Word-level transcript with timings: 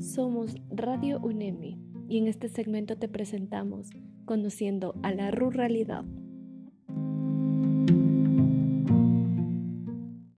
Somos 0.00 0.54
Radio 0.70 1.18
UNEMI 1.18 1.76
y 2.08 2.18
en 2.18 2.28
este 2.28 2.48
segmento 2.48 2.96
te 2.96 3.08
presentamos 3.08 3.90
Conociendo 4.26 4.94
a 5.02 5.10
la 5.10 5.32
Ruralidad. 5.32 6.04